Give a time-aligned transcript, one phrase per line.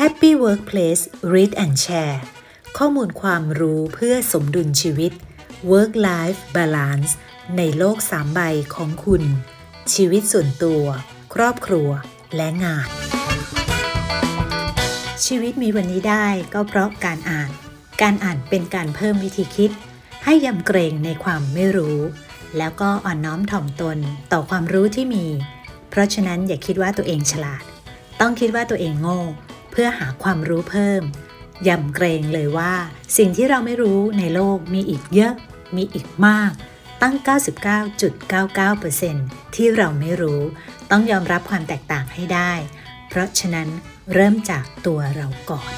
[0.00, 2.18] Happy Workplace Read and Share
[2.78, 5.12] ข้อมูลความรู้เพื่อสมดุลชีวิต
[5.70, 7.12] Work Life Balance
[7.56, 8.40] ในโลกสามใบ
[8.74, 9.22] ของคุณ
[9.94, 10.84] ชีวิตส่วนตัว
[11.34, 11.88] ครอบครัว
[12.36, 12.88] และงาน
[15.26, 17.50] ชีวิตมีวันนี้ได้ก็เพราะการอ่าน
[18.02, 19.70] การอ่านเป็นการเพิ่มวิธีคิด
[20.24, 21.98] ให้ยำเกรงในความไม่รู้
[22.58, 23.98] แล้วก็อ่อนน้อมถ่อมตน
[24.32, 25.26] ต่อความรู้ที่มี
[25.90, 27.62] เพราะฉะนั้นอย่าคิดว่าตัวเองฉลาด
[28.20, 29.20] ต้องคิดว่าตัวเองโง่
[29.76, 31.02] เพื่อหาความรู้เพิ่ม
[31.68, 32.74] ยำเกรงเลยว่า
[33.16, 35.34] สิ่งที่เราไม่รู้ในโลกมีอีกเยอะ
[35.76, 36.52] มีอีกมาก
[37.02, 37.14] ตั้ง
[38.74, 40.40] 99.99%ที่เราไม่รู้
[40.90, 42.52] ต้องยอมรับความแตกต่างให้ได้
[43.08, 43.68] เพราะฉะนั้น
[44.14, 45.70] เริ่มจากตัวเราก่อน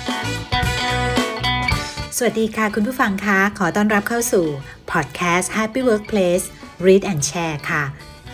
[2.17, 4.47] สวัสดีค่ะคุณผู้ฟังคะ ขอต้อนรับเข้าสู่
[4.91, 6.45] Podcast Happy Workplace
[6.87, 7.85] Read and Share ค่ะ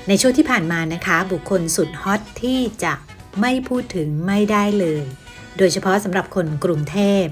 [0.09, 2.95] ในช่วงที่ผ่านมานะคะ บุคคลสุดฮอตที่จะ
[3.41, 5.05] ไม่พูดถึงไม่ได้เลย
[5.59, 7.25] โดยเฉพาะสำหรับคนกรุงเทพ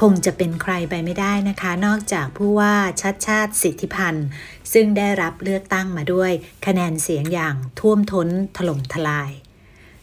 [0.00, 4.26] คงจะเป็นใครไปไม่ได้นะคะ นอกจากผู้ว่าชัดชาติสิทธิพันธ์
[4.72, 6.30] ซึ่งได้รับเลือกตั้งมาด้วย
[6.66, 9.30] คะแนนเสียงอย่างท่วมท้นถล่มทลาย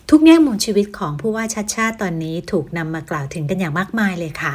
[0.09, 4.53] ทุกแง่มุมชีวิตของผู้ว่าชัดชาติตอนนี้ถูกนำมากล่าวถึงกันอย่างมากมายเลยค่ะ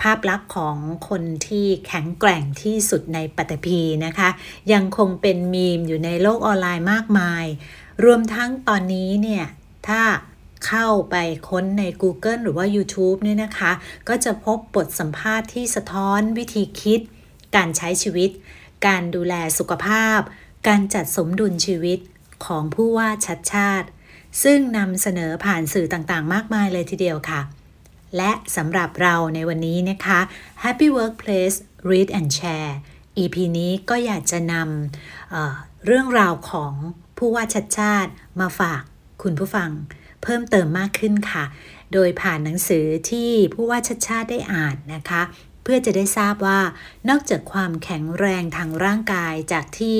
[0.00, 0.76] ภาพลักษณ์ของ
[1.08, 4.28] คนที่แข็งแกร่งที่สุดในปัตตภีนะคะ
[4.72, 7.44] ยังคงเป็นมีมอยู่ในโลกออนไลน์มากมาย
[8.04, 9.44] รวมทั้งตอนนี้เนี่ย
[9.88, 10.02] ถ้า
[10.66, 11.16] เข้าไป
[11.48, 13.72] ค้นใน Google หรือว่า YouTube เนี่ยนะคะ
[14.08, 17.00] ก็จะพบบทสัมภาษณ์ที่สะท้อนวิธีคิด
[17.56, 18.30] การใช้ชีวิต
[18.86, 20.20] การดูแลสุขภาพ
[20.68, 21.98] การจัดสมดุลชีวิต
[22.46, 23.88] ของผู้ว่าชัดชาติ
[24.42, 27.40] ซึ่งนำเสนอผ่านสื่อต่างๆ มากมายเลยทีเดียวค่ะ
[28.16, 30.20] และสำหรับเราในวันนี้นะคะ
[30.64, 31.56] Happy Workplace
[31.90, 32.72] Read and Share
[33.18, 36.72] EP นี้ก็อยากจะนำเเรื่องราวของ
[37.18, 38.82] ผู้ว่าชัดชาติมาฝาก
[39.22, 39.70] คุณผู้ฟัง
[40.22, 41.44] เพิ่มเติมมากขึ้นค่ะ
[41.92, 45.22] โดยผ่านหนังสือที่ผู้ว่าชัดชาติได้อ่านนะคะ
[45.62, 46.60] เพื่อจะได้ทราบว่า
[47.08, 49.98] นอกจากความแข็งแรงทางร่างกายจากที่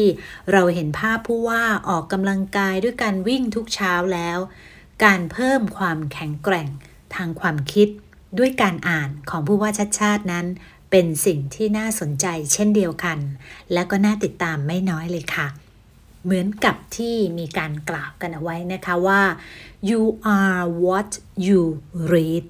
[0.52, 4.38] เราเห็นภาพผู้ว่าออกกำลังกายด้วยการวิ่งทุกเช้าแล้ว
[5.04, 6.68] การเพิ่มความแข็งแกร่ง
[7.14, 7.88] ทางความคิด
[8.38, 10.46] ด้วยการอ่านของผู้ว่าชัดชาตินั้น
[10.90, 13.18] เป็นสิ่งที่น่าสนใจเช่นเดียวกัน
[13.72, 15.46] และก็น่าติดตามไม่น้อยเลยค่ะ
[16.24, 19.22] เหมือนกับที่มีการกล่าวกันเอาไว้นะคะว่า
[19.88, 20.02] you
[20.38, 21.10] are what
[21.46, 21.60] you
[22.12, 22.44] read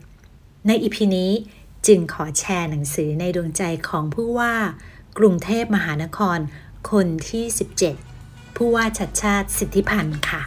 [0.66, 1.32] ในอีพีนี้
[1.86, 4.54] จึงขอแชร์หนังสือในดวงใจของผู้ว่า
[5.18, 6.38] กรุงเทพมหานคร
[6.90, 7.44] คนที่
[8.00, 10.42] 17 ผู้ว่าชัดชาติสิทธิพันธ์ค่ะ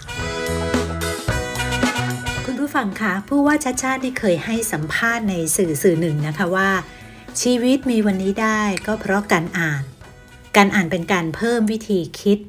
[2.45, 6.69] คุณผู้ฟังคะผู้ว่าชัดชาติที่เคยให้สัมภาษณ์ในสื่อสื่อหนึ่งนะคะว่า
[7.41, 9.83] ชีวิตมีวันนี้ได้ก็เพราะการอ่าน
[10.57, 12.39] การอ่านเป็นการเพิ่มวิธีคิด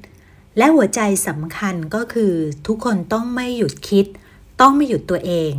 [0.59, 2.34] และหัวใจสำคัญก็คือ
[2.67, 4.06] ทุกคนต้องไม่หยุดคิด
[4.61, 5.53] ต้องไม่หยุดตัวเอง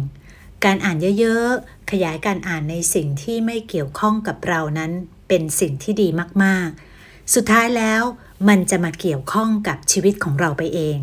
[0.66, 4.92] การอ่านเยอะๆ ขยายการอ่านในสิ่งที่ไม่เกี่ยวข้องกับเรานั้น
[5.28, 6.08] เป็นสิ่งที่ดี
[6.44, 8.02] มากๆ สุดท้ายแล้ว
[8.48, 10.98] มันจะมาเกี่ยวข้องกับชีวิตของเราไปเอง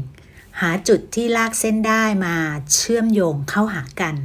[0.60, 2.36] หาจุดที่ลากเส้นได้มา
[2.74, 4.16] เชื่อมโยงเข้าหากัน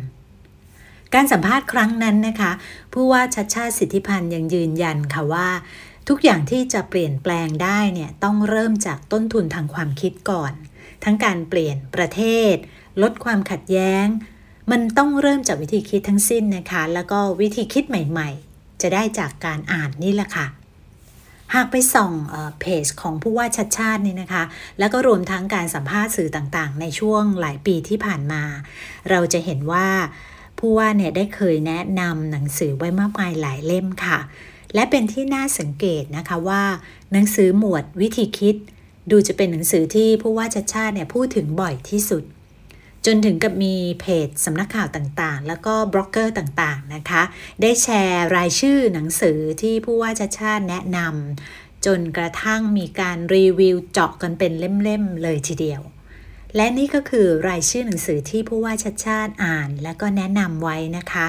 [1.14, 2.52] การสัมภาษณ์ครั้งนั้นนะคะ
[2.94, 5.50] ผู้ว่าชัดชาติสิทธิพันธ์ยังยืนยันค่ะว่า
[6.12, 10.54] ทุกอย่างที่จะเปลี่ยนแปลงได้เนี่ยต้องเริ่มจากต้นทุนทางความคิดก่อน
[11.04, 12.22] ทั้งการเปลี่ยนประเท
[12.54, 12.56] ศ
[13.02, 14.06] ลดความขัดแย้ง
[14.72, 20.48] มันต้องเริ่มจากวิธีคิดทั้งสิ้นนะคะ แล้วก็วิธีคิดใหม่ๆ จะได้จากการอ่านนี่แหละค่ะ
[21.56, 22.14] หากไปส่อง
[22.60, 24.44] เพจของผู้ว่าชัดชาตินี่นะคะ
[24.80, 28.44] แล้วก็รวมทั้งการสัมภาษณ์สื่อต่างๆ ในช่วงหลายปีที่ผ่านมา
[29.10, 29.88] เราจะเห็นว่า
[30.60, 34.20] ผู้ว่าเนี่ยได้เคยแนะนำหนังสือไว้มากมายหลายเล่มค่ะ
[34.76, 36.64] และเป็นที่น่าสังเกตนะคะว่า
[37.12, 38.56] หนังสือหมวดวิธีคิด
[39.12, 42.24] ดูจะเป็นหนังสือที่ผู้ว่าชัดชาติเนี่ยพูดถึงบ่อยที่สุด
[43.06, 47.24] จนถึงกับมีเพจสำนักข่าวต่างๆ แล้วก็บล็อกเกอร์ต่างๆนะคะ
[47.62, 55.82] ได้แชร์รายชื่อหนังสือที่ผู้ว่าชาชาติแนะนำจนกระทั่งมีการรีวิวเจาะกันเป็นเล่มๆเลยทีเดียว
[56.56, 61.28] และนี่ก็คือรายชื่อหนังสือที่ผู้ว่าชาชาติอ่าน และก็แนะนำไว้นะคะ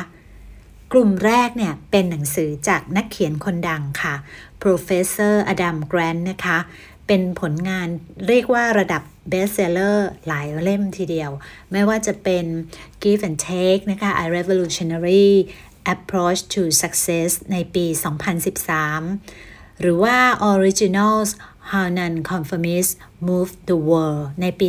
[0.93, 4.15] กลุ่มแรกเนี่ยเป็นหนังสือจากนักเขียนคนดังค่ะ
[4.63, 6.59] Professor Adam Grant นะคะ
[7.07, 7.89] เป็นผลงาน
[8.29, 9.03] เรียกว่าระดับ
[9.33, 11.31] bestseller หลายเล่มทีเดียว
[11.73, 12.45] ไม่ว่าจะเป็น
[13.03, 15.29] Give and Take นะคะ A Revolutionary
[15.95, 17.87] Approach to Success ในปี
[19.03, 20.17] 2013 หรือว่า
[20.53, 21.31] Originals
[21.71, 22.95] How Non-Conformists
[23.29, 24.67] Move the World ในปี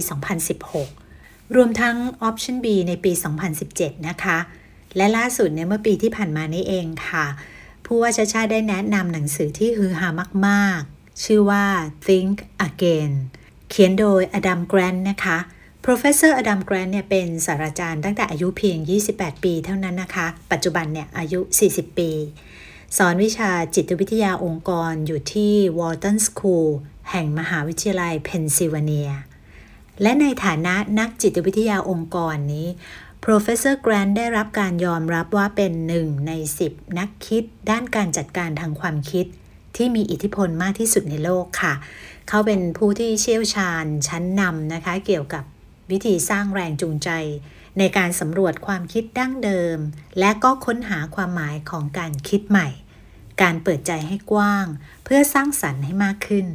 [0.77, 1.95] 2016 รวมทั้ง
[2.27, 3.12] Option B ในปี
[3.59, 4.38] 2017 นะคะ
[4.97, 7.25] และล่าสุดเนี่ยเมื่อปีที่ผ่านมานี้เองค่ะ
[7.85, 10.09] ผู้ว่าชาชาได้แนะนำหนังสือที่ฮือฮา
[10.47, 11.65] มาก ๆ ชื่อว่า
[12.07, 12.35] Think
[12.67, 13.11] Again
[13.69, 15.38] เขียนโดยอดัมแกรนนะคะ
[15.85, 18.77] Professor Adam Grant เนี่ยเป็นศาสตราจารย์ตั้งแต่อายุเพียง
[19.11, 21.39] 28 ปีเท่านั้นนะคะ ปัจจุบันเนี่ยอายุ
[21.71, 22.11] 40 ปี
[22.97, 26.67] สอนวิชาจิตวิทยาองค์กรอยู่ที่ Wharton School
[27.11, 29.11] แห่งมหาวิทยาลัยเพนซิลเวเนีย
[30.01, 32.67] และในฐานะนักจิตวิทยาองค์กรนี้
[33.25, 36.31] Professor Grant ได้รับการยอมรับว่าเป็นหนึ่งใน
[36.65, 39.25] 10 นักคิด ด้านการจัดการทางความคิด
[39.75, 41.73] ที่มีอิทธิพลมากที่สุดในโลกค่ะ
[42.29, 45.44] เขาเป็นผู้ที่เชี่ยวชาญชั้นนำนะคะ เกี่ยวกับ
[45.91, 47.09] วิธีสร้างแรงจูงใจ
[47.77, 49.77] ในการสำรวจความคิดดั้งเดิม
[50.19, 52.67] และก็ค้นหาความหมายของการคิดใหม่
[53.41, 54.65] การเปิดใจให้กว้าง
[55.03, 56.47] เพื่อสร้างสรรค์ให้มากขึ้น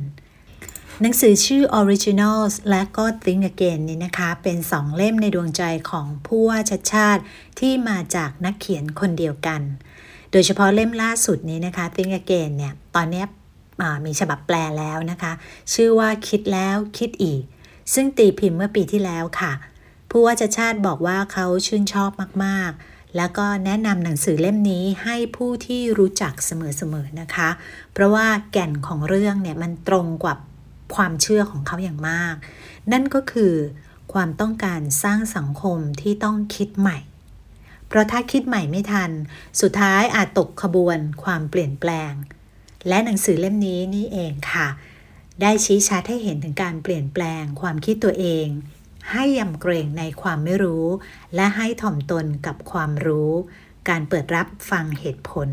[1.03, 7.23] หนังสือชื่อ Originals และก็ Think Again นี่นะคะ เป็นสองเล่มในดวงใจของผู้ว่าชัดชาติ
[7.59, 9.61] ที่มาจากนักเขียนคนเดียวกัน
[10.33, 13.25] โดยเฉพาะเล่มล่าสุดนี้นะคะ Think Again เนี่ย ตอนนี้
[14.07, 15.33] มีฉบับแปลแล้วนะคะ
[15.75, 17.43] ชื่อว่าคิดแล้วคิดอีก
[17.95, 19.53] ซึ่งตีพิมพ์เมื่อปีที่แล้วค่ะ
[20.11, 22.11] ผู้ว่าจะชาติบอกว่าเขาชื่นชอบ
[22.45, 27.49] มากๆแล้วก็แนะนำหนังสือเล่มนี้ให้ผู้ที่รู้จักเสมอๆนะคะ
[27.93, 30.39] เพราะว่าแก่นของเรื่องเนี่ยมันตรงกับ
[30.95, 32.35] ความเชื่อของเขาอย่างมาก
[32.93, 33.55] นั่นก็คือ
[34.13, 36.99] ความต้องการสร้างสังคมที่ต้องคิดใหม่
[37.89, 39.11] เพราะถ้าคิดใหม่ไม่ทัน
[39.61, 42.13] สุดท้ายอาจตกขบวนความเปลี่ยนแปลง
[42.89, 44.69] และหนังสือเล่มนี้นี่เองค่ะ
[45.41, 48.47] ได้ชี้ชัดให้เห็นถึงการเปลี่ยนแปลงความคิดตัวเอง
[49.13, 50.87] ให้ยำเกรงในความไม่รู้
[51.35, 53.33] และให้ถ่อมตนกับความรู้
[53.89, 55.51] การเปิดรับฟังเหตุผล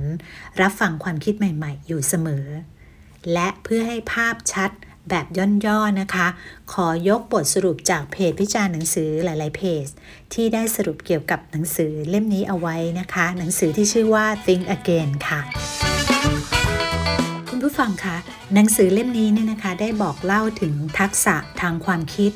[0.62, 2.46] รับฟังความคิดใหม่ ๆ อยู่เสมอ
[3.34, 4.72] และเพื่อให้ภาพชัด
[5.10, 5.48] แบบย่
[5.90, 6.28] นๆนะคะ
[6.74, 9.86] ขอยกบทสรุปจากเพจพิจารณ์หนังสือหลาย ๆ เพจ
[10.34, 15.42] ที่ได้สรุปเกี่ยวกับหนังสือเล่มนี้เอาไว้นะคะ หนังสือที่ชื่อว่า Think Again ค่ะ
[17.50, 18.18] คุณผู้ฟังคะ
[18.54, 22.32] หนังสือเล่มนี้เนี่ยนะคะ ได้บอกเล่าถึงทักษะทางความคิด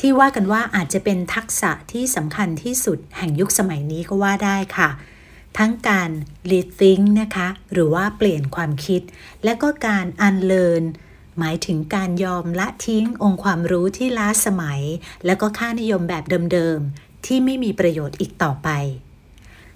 [0.00, 4.90] ที่ว่ากันว่าอาจจะเป็นทักษะที่สำคัญที่สุดแห่งยุคสมัยนี้ก็ว่าได้ค่ะ
[5.58, 6.10] ทั้งการ
[6.50, 9.02] rethink นะคะ หรือว่าเปลี่ยนความคิด
[9.44, 10.84] และก็การ unlearn
[11.38, 14.80] หมายถึงการยอมละทิ้งองค์ความรู้ที่ล้าสมัย
[15.26, 18.68] และก็ค่านิยมแบบเดิมๆ ที่ไม่มีประโยชน์อีกต่อไป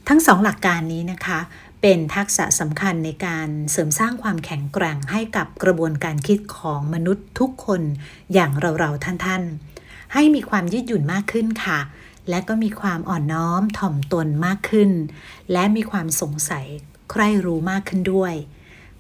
[0.08, 1.40] ทั้งสองหลักการนี้นะคะ
[1.82, 7.82] เป็นทักษะสำคัญในการเสริมสร้างความแข็งแกร่งให้กับกระบวนการคิดของมนุษย์ทุกคน
[8.32, 11.78] อย่างเราๆท่านๆ ให้มีความยืดหยุ่นมากขึ้นค่ะ
[12.28, 14.90] และก็มีความอ่อนน้อมถ่อมตนมากขึ้น
[15.52, 16.66] และมีความสงสัย
[17.10, 18.34] ใคร่รู้มากขึ้นด้วย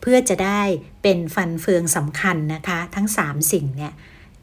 [0.00, 0.62] เพื่อจะได้
[1.02, 3.92] เป็นฟันเฟืองสำคัญนะคะ ทั้ง 3 สิ่งเนี่ย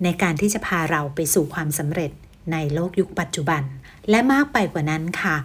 [0.03, 2.11] ในการที่จะพาเราไปสู่ความสำเร็จ
[2.51, 3.63] ในโลกยุคปัจจุบัน
[4.09, 5.35] และมากไปกว่านั้นค่ะ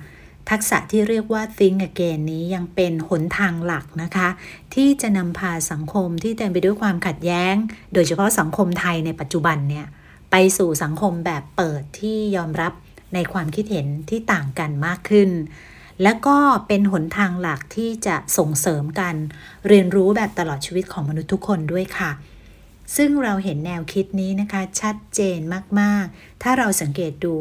[0.51, 4.29] ทักษะที่เรียกว่า think again นี้ยังเป็นหนทางหลักนะคะ
[4.75, 7.55] ที่จะนำพาสังคมที่เต็มไปด้วยความขัดแย้ง
[7.93, 9.87] โดยเฉพาะสังคมไทยในปัจจุบันเนี่ย
[10.31, 12.73] ไปสู่สังคมแบบเปิดที่ยอมรับ
[13.15, 15.31] ในความคิดเห็นที่ต่างกันมากขึ้น
[16.02, 19.14] และก็เป็นหนทางหลักที่จะส่งเสริมกัน
[19.69, 22.11] เรียนรู้แบบตลอดชีวิตของมนุษย์ทุกคนด้วยค่ะ
[22.97, 25.38] ซึ่งเราเห็นแนวคิดนี้นะคะ ชัดเจน
[25.81, 27.37] มากๆ ถ้าเราสังเกตดู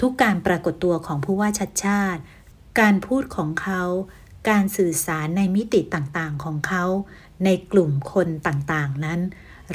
[0.00, 2.20] ทุกการปรากฏตัวของผู้ว่าชัดชาติ
[2.80, 3.82] การพูดของเขา
[4.50, 6.84] การสื่อสารในมิติต่างๆของเขา
[7.44, 9.20] ในกลุ่มคนต่างๆนั้น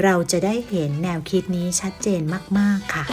[0.01, 2.21] เราจะได้เห็นแนวคิดนี้ชัดเจน
[2.57, 3.05] มาก ๆ ค่ะ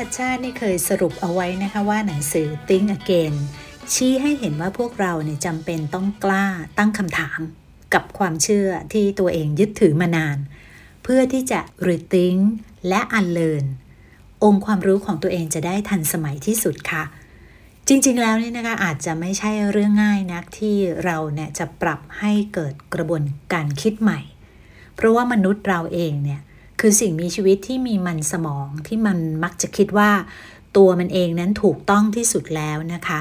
[0.00, 3.34] ชัดชาตินี่เคยสรุปเอาไว้นะคะว่าหนังสือ Think Again
[3.92, 6.46] ชี้ให้เห็นว่าพวกเราเนี่ยจำเป็นต้องกล้า
[6.78, 7.40] ตั้งคำถาม
[7.94, 10.38] กับความเชื่อที่ตัวเองยึดถือมานาน
[11.02, 12.40] เพื่อที่จะ rethink
[12.88, 13.66] และ unlearn
[14.44, 17.04] องค์ความรู้ของตัวเองจะได้ทันสมัยที่สุดค่ะ
[17.88, 23.22] จริงๆแล้วนี่นะคะอาจจะไม่ใช่เรื่องง่ายนักที่เราเนี่ยจะปรับให้เกิดกระบวน
[23.52, 24.20] การคิดใหม่
[24.94, 26.40] เพราะว่ามนุษย์เราเองเนี่ย
[26.80, 30.10] คือสิ่งมีชีวิตที่มีมันสมองที่มันมักจะคิดว่า
[30.76, 33.20] ตัวมันเองนั้นถูกต้องที่สุดแล้วนะคะ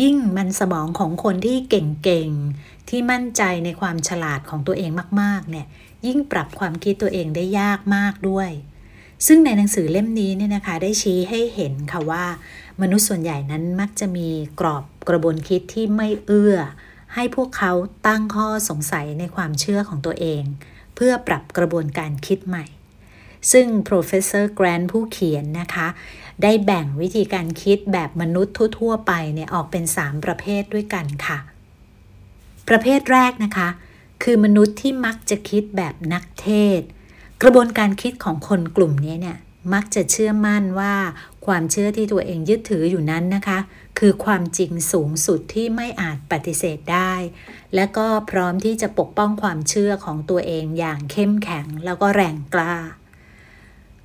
[0.00, 4.90] ยิ่งมันสมองของคนที่เก่งๆ ที่มั่นใจในความฉลาดของตัวเอง
[5.20, 5.66] มากๆเนี่ย
[6.06, 8.50] ยิ่งปรับความคิดตัวเองได้ยากมากด้วย
[9.26, 12.24] ซึ่งในหนังสือเล่มนี้เนี่ยนะคะ ได้ชี้ให้เห็นค่ะว่า
[12.80, 14.28] มนุษย์ส่วนใหญ่นั้นมักจะมี
[14.60, 16.56] กรอบกระบวนคิดที่ไม่เอื้อ
[17.14, 17.72] ให้พวกเขา
[18.06, 20.42] ตั้งข้อสงสัยในความเชื่อของตัวเอง
[20.94, 22.64] เพื่อปรับกระบวนการคิดใหม่
[23.52, 25.88] ซึ่ง professor Grant ผู้เขียนนะคะ
[26.42, 31.38] ได้แบ่งวิธีการคิดแบบมนุษย์ทั่ว ๆ ไปเนี่ยออกเป็น 3 ประเภทด้วยกันค่ะ
[32.68, 33.68] ประเภทแรกนะคะ
[34.22, 36.80] คือมนุษย์ที่มักจะคิดแบบนักเทศ
[37.42, 39.38] กระบวนการคิดของคนกลุ่มนี้เนี่ย
[39.74, 40.94] มักจะเชื่อมั่นว่า
[41.46, 43.58] ความเชื่อที่ตัวเองยึดถืออยู่นั้นนะคะ
[43.98, 47.12] คือความจริงสูงสุดที่ไม่อาจปฏิเสธได้
[47.74, 52.74] และก็พร้อมที่จะปกป้องความเชื่อของตัวเองอย่างเข้มแข็งแล้วก็แรงกล้า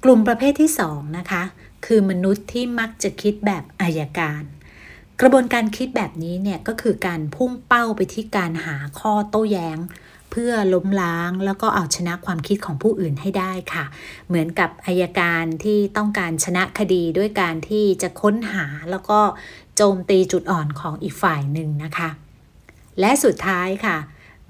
[0.07, 1.43] กลุ่มประเภทที่2นะคะ
[1.85, 4.43] คือมนุษย์ที่มักจะคิดแบบอายการ
[5.21, 9.77] กระบวนการคิดแบบนี้เนี่ยก็คือการพุ่งเป้าไปที่การหาข้อโต้แย้ง
[10.31, 13.85] เพื่อล้มล้างแล้วก็เอาชนะความคิดของผู้อื่นให้ได้ค่ะ
[14.27, 19.19] เหมือนกับอายการที่ต้องการชนะคดีด้วยการที่จะค้นหาแล้วก็
[19.75, 22.09] โจมตีจุดอ่อนของอีกฝ่ายหนึ่งนะคะ
[22.99, 23.97] และสุดท้ายค่ะ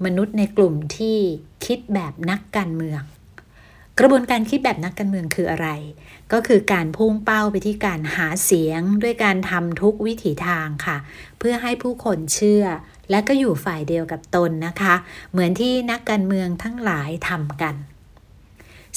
[0.04, 1.18] มนุษย์ในกลุ่มที่
[1.64, 3.02] คิดแบบนักการเมือง
[3.98, 5.68] กระบวนการคิดแบบนักการเมืองคืออะไร
[6.32, 10.96] ก็คือการพุ่งเป้าไปที่การหาเสียงด้วยการทำทุกวิถีทางค่ะ
[11.38, 12.64] เพื่อให้ผู้คนเชื่อ
[13.10, 14.94] และก็อยู่ฝ่ายเดียวกับตนนะคะ
[15.30, 17.74] เหมือนที่นักการเมืองทั้งหลายทำกัน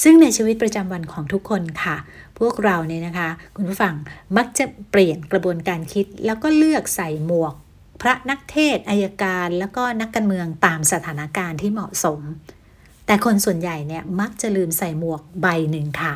[0.02, 1.96] ซึ่งในชีวิตประจำวันของทุกคนค่ะ
[2.38, 3.94] พวกเราเนี่ยนะคะ คุณผู้ฟัง
[4.36, 7.54] มักจะเปลี่ยนกระบวนการคิด แล้วก็เลือกใส่หมวก
[8.02, 12.20] พระนักเทศอายการ แล้วก็นักการเมืองตามสถานการณ์ที่เหมาะสม
[13.10, 16.14] แต่คนส่วนใหญ่เนี่ยมักจะลืมใส่หมวกใบหนึ่งค่ะ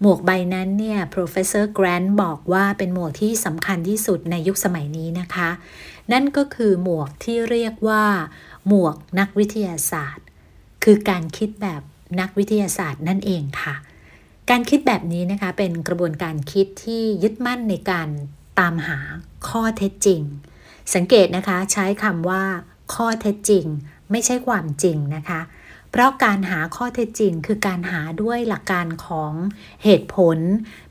[0.00, 5.50] หมวกใบนั้นเนี่ย professor Grant บอกว่าเป็นหมวกที่สำคัญที่สุดในยุคสมัยนี้นะคะ
[6.12, 8.04] นั่นก็คือหมวกที่เรียกว่า
[8.68, 10.26] หมวกนักวิทยาศาสตร์
[10.84, 11.82] คือการคิดแบบ
[12.20, 13.74] นักวิทยาศาสตร์นั่นเองค่ะ
[14.50, 18.08] การคิดแบบนี้นะคะเป็นกระบวนการคิดที่ยึดมั่นในการ
[18.58, 18.98] ตามหา
[19.48, 20.20] ข้อเท็จจริง
[20.94, 22.42] สังเกตนะคะใช้คำว่า
[22.94, 23.64] ข้อเท็จจริง
[24.10, 25.40] ไม่ใช่ความจริงนะคะ
[25.90, 29.32] เพราะการหาข้อเท็จจริงคือการหาด้วยหลักการของ
[29.84, 30.38] เหตุผล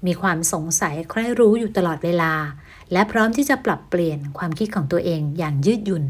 [0.05, 2.33] มีความสงสัยใคร่รู้อยู่ตลอดเวลา
[2.91, 6.05] และพร้อมที่จะปรับเปลี่ยนความคิดของตัวเองอย่างยืดหยุ่น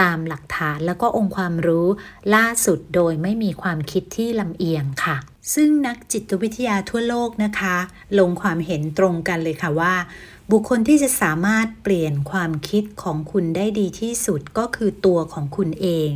[0.00, 1.86] ตามหลักฐานแล้วก็องค์ความรู้
[2.34, 5.16] ล่าสุดโดยไม่มีความคิดที่ลำเอียงค่ะ
[5.54, 7.76] ซึ่งนักจิตวิทยาทั่วโลกนะคะ
[8.18, 9.94] ลงความเห็นตรงกันเลยค่ะว่า
[10.50, 16.10] บุคคลที่จะสามารถเปลี่ยนความคิดของคุณได้ดีที่สุดก็คือตัวของคุณเอง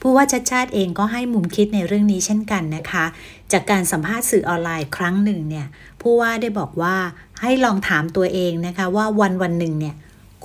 [0.00, 3.04] ผู้ว่าชัดชาติเองก็ให้มุมคิดในเรื่องนี้เช่นกันนะคะ
[3.52, 5.66] จากการสัมภาษณ์สื่อออนไลน์ครั้งหนึ่งเนี่ย
[6.02, 6.96] ผู้ว่าได้บอกว่า
[7.42, 9.94] ให้ลองถามตัวเองนะคะว่าวันวันหนึ่งเนี่ย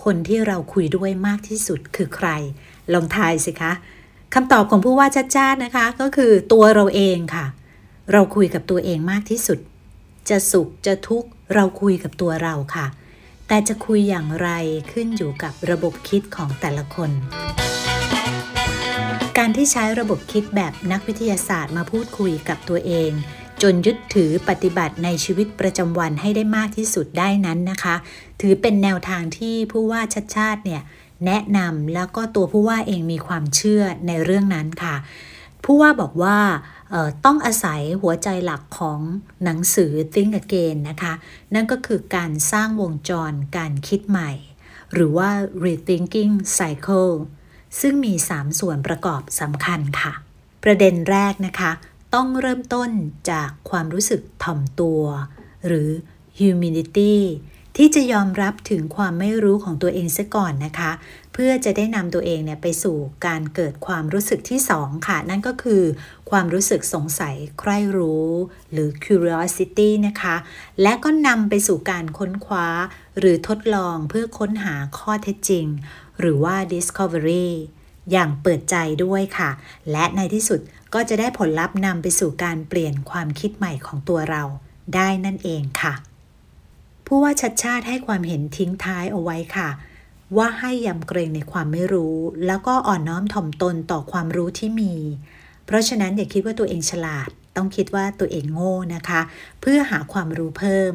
[0.04, 2.30] คนที่เราคุยด้วยมากที่สุดคือใคร
[2.94, 3.74] ลองทายสิคะ
[4.34, 7.46] คำตอบของผู้ว่าชัดชาตินะคะ ก็คือตัวเราเองค่ะ
[8.12, 9.60] เราคุยกับตัวเองมากที่สุด
[10.30, 12.88] จะสุขจะทุกข์เราคุยกับตัวเราค่ะ
[13.48, 14.50] แต่จะคุยอย่างไร
[14.92, 17.12] ขึ้นอยู่กับระบบคิดของแต่ละคน
[19.38, 23.12] การที่ใช้ระบบคิดแบบนักวิทยาศาสตร์มาพูดคุยกับตัวเอง
[23.62, 27.96] จนยึดถือปฏิบัติในชีวิตประจำวันให้ได้มากที่สุดได้นั้นนะคะ
[28.42, 30.82] ถือเป็นแนวทางที่ผู้ว่าชัดชาติเนี่ย
[31.26, 34.96] แนะนำแล้วก็ตัวผู้ว่าเองมีความเชื่อในเรื่องนั้นค่ะ
[35.64, 36.38] ผู้ว่าบอกว่า
[37.26, 39.00] ต้องอาศัยหัวใจหลักของ
[39.44, 41.14] หนังสือ Think Again นะคะ
[41.54, 44.32] นั่นก็คือการสร้างวงจรการคิดใหม่
[44.94, 45.30] หรือว่า
[45.66, 47.14] rethinking cycle
[47.80, 50.14] ซึ่งมี 3 ส่วนประกอบสำคัญค่ะ
[50.64, 51.72] ประเด็นแรกนะคะ
[52.16, 52.90] ต้องเริ่มต้น
[53.32, 55.02] จากความรู้สึกถ่อมตัว
[55.68, 55.90] หรือ
[56.40, 57.16] humility
[57.78, 60.92] ที่จะยอมรับถึงความไม่รู้ของตัวเองซะก่อนนะคะ
[61.34, 65.84] เพื่อจะได้นำตัวเองเนี่ยไปสู่การเกิดความรู้สึกที่สองค่ะ นั่นก็คือ
[66.30, 68.30] ความรู้สึกสงสัยใคร่รู้
[68.72, 70.36] หรือ curiosity นะคะ
[70.82, 72.68] และก็นำไปสู่การค้นคว้า
[73.20, 75.66] หรือทดลองเพื่อค้นหาข้อเท็จจริง
[76.20, 77.50] หรือว่า discovery
[78.12, 79.50] อย่างเปิดใจด้วยค่ะ
[79.92, 80.60] และในที่สุด
[80.94, 84.44] ก็จะได้ผลลัพธ์นำไปสู่การเปลี่ยนความคิดใหม่ของตัวเรา
[84.96, 85.94] ได้นั่นเองค่ะ
[87.14, 89.70] ผู้ว่าชัดชาติให้ความเห็นทิ้งท้ายเอาไว้ค่ะ
[90.38, 92.16] ว่าให้ยำเกรงในความไม่รู้
[92.46, 94.94] แล้วก็อ่อนน้อมถ่อมตนต่อความรู้ที่มี
[95.66, 99.22] เพราะฉะนั้นอย่าคิดว่าตัวเองฉลาด ต้องคิดว่าตัวเองโง่นะคะ
[99.62, 100.94] เพื่อหาความรู้เพิ่ม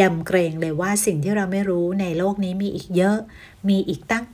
[0.00, 3.18] ยำเกรงเลยว่าสิ่งที่เราไม่รู้ในโลกนี้มีอีกเยอะ
[3.68, 4.24] มีอีกตั้ง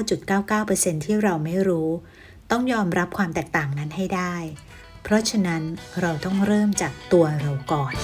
[0.00, 1.88] 99.99%ที่เราไม่รู้
[2.50, 4.34] ต้องยอมรับความแตกต่างนั้นให้ได้
[5.02, 5.62] เพราะฉะนั้น
[6.00, 7.94] เราต้องเริ่มจากตัวเราก่อน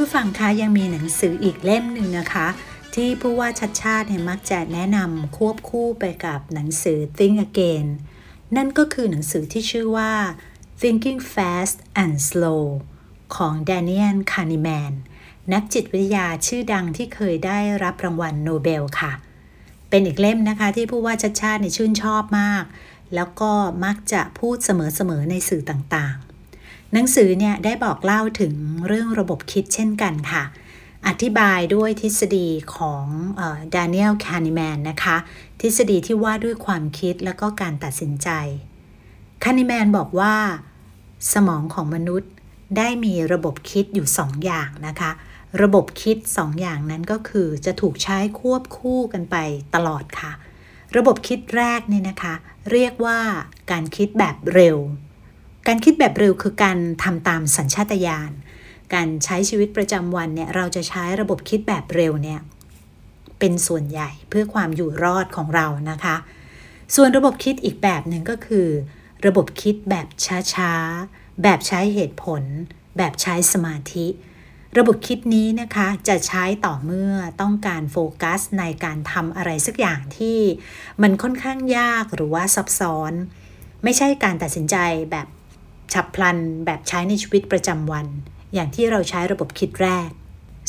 [0.00, 2.46] ผู้ฟังคะยังมีหนังสืออีกเล่มหนึ่งนะคะ
[2.94, 7.86] ที่ผู้ว่าชัดชาติเนี่ยมักจะแนะนำควบคู่ไปกับหนังสือ Think Again
[8.56, 10.12] นั่นก็คือหนังสือที่ชื่อว่า
[10.80, 12.64] Thinking Fast and Slow
[13.36, 14.92] ของแดเนียลคาห์เนแมน
[15.52, 19.12] นักจิตวิทยาชื่อดังที่เคยได้รับรางวัลโนเบลค่ะ
[19.90, 22.64] เป็นอีกเล่มนะคะที่ผู้ว่าชัชชาติเนี่ยชื่นชอบมาก
[23.14, 23.52] แล้วก็
[23.84, 26.27] มักจะพูดเสมอๆในสื่อต่างๆ
[26.92, 28.54] หนังสือเนี่ยได้บอกเล่าถึง
[28.86, 30.44] เรื่องระบบคิดเช่นกันค่ะ
[31.08, 33.04] อธิบายด้วยทฤษฎีของ
[33.74, 35.16] แดเนียลคาห์เนแมนนะคะ
[35.60, 38.28] ทฤษฎีที่ว่าด้วยความคิดแล้วก็การตัดสินใจ
[39.44, 40.34] คานิแมนบอกว่า
[41.32, 42.30] สมองของมนุษย์
[42.76, 45.10] ได้มีระบบคิดอยู่2ออย่างนะคะ
[45.62, 49.36] ระบบคิด2อย่างนั้นก็คือจะถูกใช้ควบคู่กันไป
[49.74, 50.32] ตลอดค่ะ
[50.96, 52.34] ระบบคิดแรกเนี่ยนะคะ
[52.72, 53.18] เรียกว่า
[53.70, 54.76] การคิดแบบเร็ว
[55.70, 58.32] การคิดแบบเร็วคือการทำตามสัญชาตญาณ
[58.94, 62.40] การใช้ชีวิตประจำวันเนี่ยเราจะใช้ระบบคิดแบบเร็วเนี่ย
[63.38, 66.16] เป็นส่วนใหญ่เพื่อความอยู่รอดของเรานะคะ
[66.94, 68.68] ส่วนระบบคิดอีกแบบหนึ่งก็คือ
[69.26, 70.06] ระบบคิดแบบ
[70.54, 72.42] ช้าๆ แบบใช้เหตุผล
[72.96, 74.06] แบบใช้สมาธิ
[74.78, 80.38] ระบบคิดนี้นะคะจะใช้ต่อเมื่อต้องการโฟกัสในการทำอะไรสักอย่างที่
[81.02, 83.12] มันค่อนข้างยากหรือว่าซับซ้อน
[83.84, 84.78] ไม่ใช่การตัดสินใจ
[85.12, 85.26] แบบ
[85.94, 88.06] ฉับพลันแบบใช้ในชีวิตประจำวัน
[88.54, 90.10] อย่างที่เราใช้ระบบคิดแรก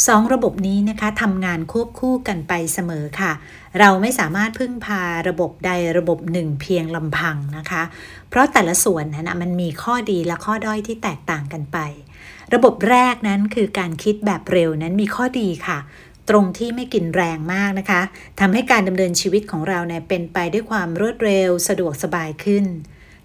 [0.07, 3.31] สองระบบนี้นะคะทำงานควบคู่กันไปเสมอค่ะ
[3.79, 7.83] เราไม่สามารถพึ่งพาระบบใดระบบหนึ่งเพียงลำพังนะคะ
[8.29, 11.77] เพราะแต่ละส่วนนะมันมีข้อดีและข้อด้อยที่แตกต่างกันไป
[12.53, 15.79] ระบบแรกนั้นคือการคิดแบบเร็วนั้นมีข้อดีค่ะ
[16.29, 18.01] ตรงที่ไม่กินแรงมากนะคะ
[18.39, 22.65] ทำให้การดำเนินชีวิตของเราเนี่ยเป็นไปด้วยความรวดเร็วสะดวกสบายขึ้น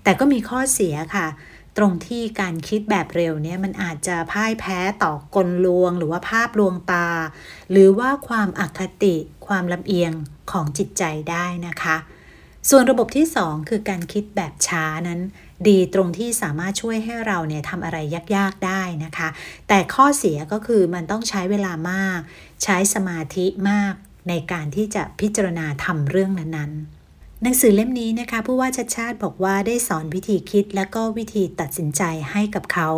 [0.03, 1.27] แต่ก็มีข้อเสียค่ะ
[1.77, 7.09] ตรงที่การคิดแบบเร็วเนี่ยมันอาจจะพ่ายแพ้ต่อกลลวง หรือว่าภาพลวงตา
[7.71, 9.17] หรือว่าความอคติ
[9.47, 10.13] ความลำเอียง
[10.53, 11.97] ของจิตใจได้นะคะ
[12.71, 15.21] ส่วนระบบที่ 2 คือการคิดแบบช้านั้น
[15.69, 17.99] ดีตรงที่สามารถช่วยให้เราเนี่ยทำอะไร
[18.37, 19.29] ยากๆได้นะคะ
[19.69, 22.21] แต่ข้อเสียก็คือมันต้องใช้เวลามาก
[22.65, 23.95] ใช้สมาธิมาก
[24.29, 27.04] ในการที่จะพิจารณาทำเรื่องนั้นๆ
[27.43, 32.91] หนังสือเล่มนี้นะคะผู้ว่าชัดชาติบอกว่าได้สอนวิธีคิดและก็วิธีตัดสินใจให้กับเขา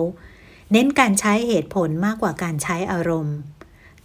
[0.73, 3.37] เน้นการใช้เหตุผลมากกว่าการใช้อารมณ์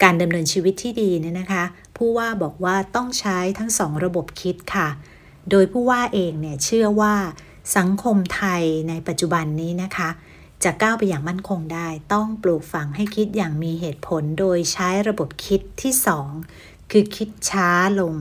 [0.03, 1.63] การดำเนินชีวิตที่ดีเนี่ยนะคะ
[1.97, 4.89] ผู้ว่าบอกว่าต้องใช้ทั้งสองระบบคิดค่ะ
[5.49, 7.15] โดยผู้ว่าเองเนี่ยเชื่อว่า
[7.77, 10.09] สังคมไทยในปัจจุบันนี้นะคะ
[10.63, 16.29] จะก้าวไปอย่างมั่นคงได้ ต้องปลูกฝังให้คิดอย่างมีเหตุผล โดยใช้ระบบคิดที่สอง
[16.91, 17.69] คือคิดช้า
[17.99, 18.15] ลง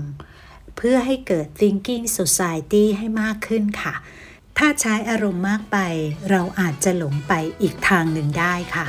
[0.82, 3.94] เพื่อให้เกิด thinking society ให้มากขึ้นค่ะ
[4.58, 5.78] ถ้าใช้อารมณ์มากไป
[6.30, 7.32] เราอาจจะหลงไป
[7.62, 8.86] อีกทางหนึ่งได้ค่ะ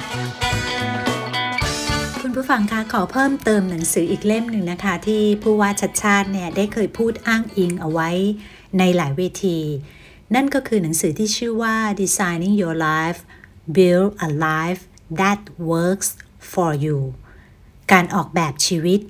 [2.21, 8.09] คุณผู้ฟังคะขอเพิ่มเติมหนังสืออีกเล่มหนึ่งนะคะ ที่ผู้ว่าชัดชาติเนี่ยได้เคยพูดอ้างอิงเอาไว้
[8.79, 9.59] ในหลายเวที
[10.35, 13.19] นั่นก็คือหนังสือที่ชื่อว่า Designing Your Life
[13.75, 14.81] Build a Life
[15.19, 16.09] That Works
[16.51, 16.99] for You
[17.91, 19.01] การออกแบบชีวิต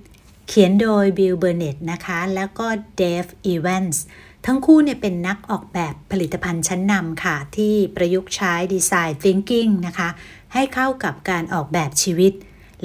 [0.53, 4.03] เขียนโดยบิลเบอร์เน็ตนะคะ แล้วก็เดฟอีแวนส์
[4.45, 10.09] ทั้งคู่เนี่ยเป็นนักออกแบบผลิตภัณฑ์ชั้นนำค่ะ ที่ประยุกต์ใช้ดีไซน์ Thinking นะคะ
[10.53, 12.33] ให้เข้ากับการออกแบบชีวิต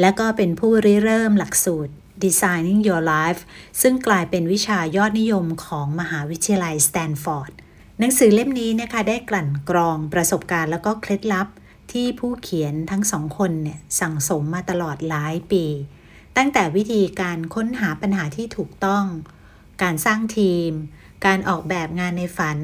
[0.00, 1.92] และก็เป็นผู้ริเริ่มหลักสูตร
[2.24, 3.40] Designing Your Life
[3.80, 7.52] ซึ่งกลายเป็นวิชายอดนิยมของมหาวิทยาลัยสแตนฟอร์ด
[7.98, 11.48] หนังสือเล่มนี้นะคะได้กลั่นกรองประสบการณ์แล้วก็เคล็ดลับ
[11.92, 15.64] ที่ผู้เขียนทั้งสองคนเนี่ยสั่งสมมาตลอดหลายปี
[16.36, 19.04] ตั้งแต่วิธีการค้นหาปัญหาที่ถูกต้อง
[19.82, 20.70] การสร้างทีม
[21.26, 22.58] การออกแบบงานในฝัน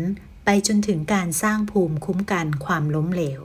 [0.45, 3.43] ไปจนถึงการสร้างภูมิคุ้มกันความล้มเหลว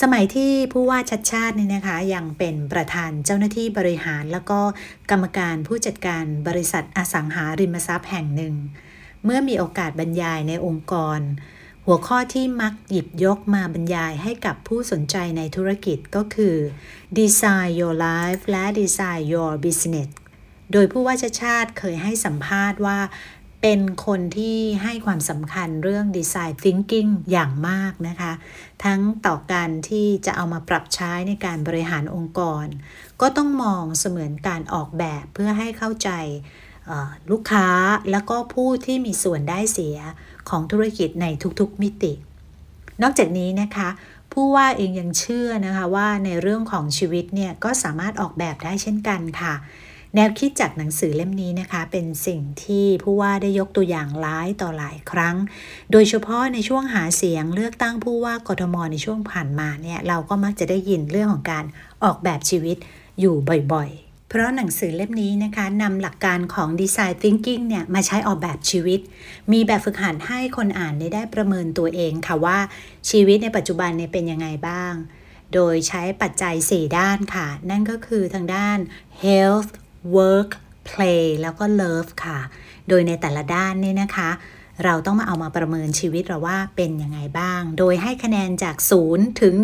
[0.00, 4.60] สมัยที่ผู้ว่าชัดชาตินี่นะคะ ยังเป็นประธานเจ้าหน้าที่บริหาร แล้วก็
[5.10, 8.54] กรรมการผู้จัดการบริษัทอสังหาริมทรัพย์แห่งหนึ่ง
[9.24, 11.20] เมื่อมีโอกาสบรรยายในองค์กร
[11.88, 16.56] หัวข้อที่มักหยิบยกมาบรรยายให้กับผู้สนใจในธุรกิจก็คือ
[17.18, 20.08] Design Your Life และ Design Your Business
[20.72, 22.98] โดยผู้ว่าชาชาติเคยให้สัมภาษณ์ว่า
[23.62, 28.32] เป็นคนที่ให้ความสำคัญเรื่อง Design Thinking อย่างมากนะคะ
[28.84, 32.66] ทั้งต่อการที่จะเอามาปรับใช้ในการบริหารองค์กร
[33.20, 36.10] ก็ต้องมองเสมือนการออกแบบเพื่อให้เข้าใจ
[37.30, 37.68] ลูกค้า
[38.10, 39.98] แล้วก็ผู้ที่มีส่วนได้เสีย
[40.50, 41.26] ของธุรกิจใน
[41.60, 42.12] ทุกๆมิติ
[43.02, 43.88] นอกจากนี้นะคะ
[44.32, 49.54] ผู้ว่าเองยังเชื่อนะคะว่าในเรื่องของชีวิตเนี่ยก็สามารถออกแบบได้เช่นกันค่ะ
[50.14, 55.36] แนวคิดจากหนังสือเล่มนี้นะคะ เป็นสิ่งที่ผู้ว่าได้ยกตัวอย่างหลายต่อหลายครั้ง
[55.92, 61.64] โดยเฉพาะในช่วงหาเสียงเลือกตั้งผู้ว่ากทมในช่วงผ่านมาเนี่ยเราก็มักจะได้ยินเรื่องของการ
[62.04, 62.76] ออกแบบชีวิต
[63.20, 63.34] อยู่
[63.72, 69.00] บ่อยๆ เพราะหนังสือเล่มนี้นะคะนำหลักการของ Design Thinking เนี่ยมาใช้ออกแบบชีวิต
[69.52, 72.58] มีแบบฝึกหัดให้คนอ่านได้ประเมินตัวเองค่ะว่า
[73.10, 74.94] ชีวิตในปัจจุบันเนี่ยเป็นยังไงบ้าง
[75.54, 78.78] โดยใช้ปัจจัย 4 ด้านค่ะ นั่นก็คือทางด้าน
[79.24, 79.72] health
[80.16, 80.50] work
[80.88, 82.38] play แล้วก็ love ค่ะ
[82.88, 84.30] โดยในแต่ละด้านนี่นะคะ
[84.84, 88.76] เราต้องมาเอามาประเมินชีวิตเราว่าเป็นยังไงบ้าง โดยให้คะแนนจาก
[89.08, 89.54] 0 ถึง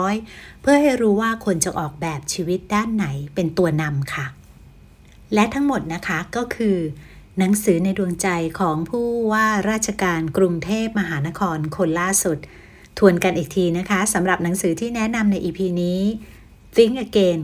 [0.00, 4.26] 100 เพื่อให้รู้ว่าคนจะออกแบบชีวิตด้านไหนเป็นตัวนำค่ะ
[5.34, 6.78] และทั้งหมดนะคะก็คือ
[7.38, 8.28] หนังสือในดวงใจ
[8.60, 12.38] ของผู้ว่าราชการกรุงเทพมหานครคนล่าสุด
[12.98, 16.00] ทวนกันอีกทีนะคะสำหรับหนังสือที่แนะนำใน EP นี้
[16.76, 17.40] Think Again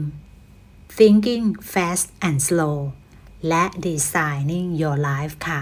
[0.97, 2.77] Thinking Fast and Slow
[3.47, 5.61] และ Designing Your Life ค่ะ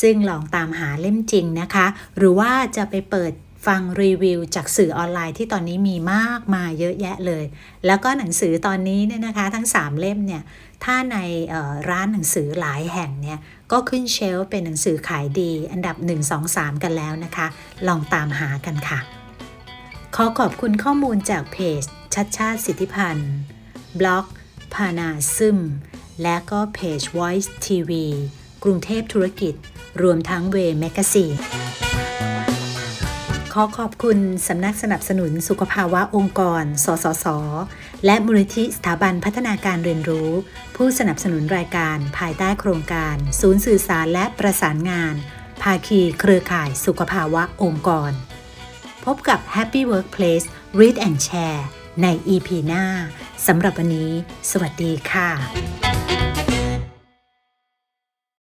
[0.00, 3.32] ซึ่งลองตามหาเล่มจริงนะคะ หรือว่าจะไปเปิด
[3.66, 7.44] ฟังรีวิวจากสื่อออนไลน์ที่ตอนนี้มีมากมายเยอะแยะเลย
[7.86, 10.42] แล้วก็หนังสือตอนนี้เนี่ยนะคะทั้ง 3 เล่มเนี่ย
[10.84, 11.16] ถ้าใน
[11.90, 13.38] ร้านหนังสือหลายแห่งเนี่ย
[13.72, 17.46] ก็ขึ้นเชลเป็นหนังสือขายดี อันดับ 1 2 3 กันแล้วนะคะ
[17.86, 18.98] ลองตามหากันค่ะ
[20.16, 21.82] ขอขอบคุณข้อมูลจากเพจ
[22.14, 23.32] ชัดชาติสิทธิพันธ์
[23.98, 24.26] บล็อก
[24.74, 25.58] พานาซึม
[26.22, 27.90] และก็เพจ Voice TV
[28.62, 29.54] กรุงเทพธุรกิจ
[30.02, 31.36] รวมทั้งเวแมกซีน
[33.52, 37.26] ขอขอบคุณสำนักสนับสนุนสุขภาวะองค์กร สสส
[38.04, 40.30] และมูลนิธิสถาบันพัฒนาการเรียนรู้
[40.76, 45.14] ผู้สนับสนุนรายการภายใต้โครงการ ศูนย์สื่อสารและประสานงาน
[45.62, 48.12] ภาคีเครือข่ายสุขภาวะองค์กร
[49.04, 50.46] พบกับ Happy Workplace
[50.78, 51.62] Read and Share
[52.02, 52.84] ใน EP หน้า
[53.46, 54.10] สำหรับวันนี้
[54.50, 55.85] สวัสดีค่ะ